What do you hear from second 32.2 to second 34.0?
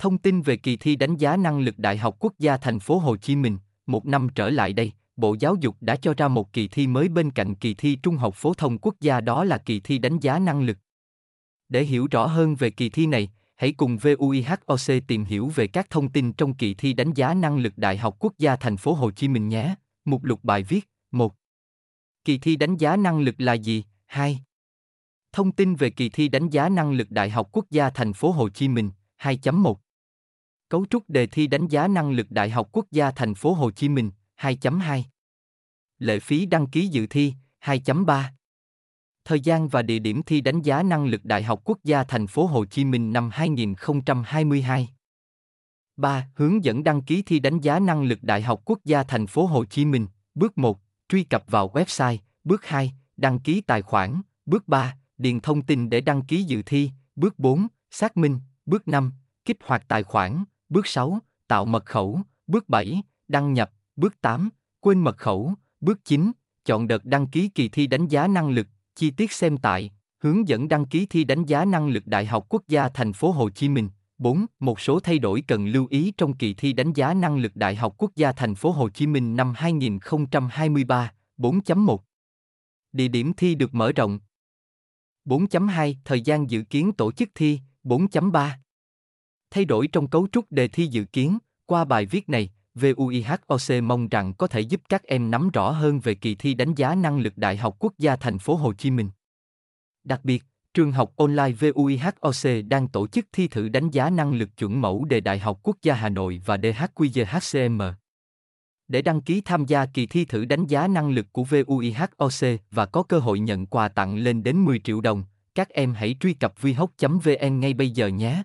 Đại học Quốc gia Thành phố Hồ Chí